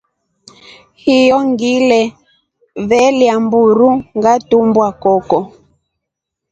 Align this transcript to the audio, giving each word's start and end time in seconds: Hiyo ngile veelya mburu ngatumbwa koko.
Hiyo 1.03 1.37
ngile 1.49 2.01
veelya 2.87 3.33
mburu 3.43 3.89
ngatumbwa 4.17 4.87
koko. 5.01 5.39